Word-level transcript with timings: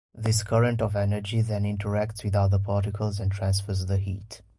This 0.15 0.41
current 0.41 0.81
of 0.81 0.95
energy 0.95 1.41
then 1.41 1.61
interacts 1.61 2.23
with 2.23 2.33
other 2.33 2.57
particles 2.57 3.19
and 3.19 3.31
transfers 3.31 3.85
the 3.85 3.97
heat. 3.97 4.41